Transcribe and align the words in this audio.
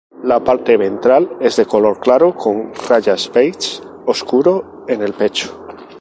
La 0.23 0.43
parte 0.43 0.77
ventral 0.77 1.37
es 1.41 1.57
de 1.57 1.67
color 1.67 1.99
claro 1.99 2.33
con 2.35 2.71
rayas 2.89 3.31
beige 3.31 3.83
oscuro 4.07 4.83
en 4.87 5.03
el 5.03 5.13
pecho. 5.13 5.63